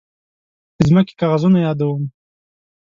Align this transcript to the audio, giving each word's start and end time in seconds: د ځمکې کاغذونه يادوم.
د 0.77 0.79
ځمکې 0.89 1.13
کاغذونه 1.21 1.57
يادوم. 1.65 2.03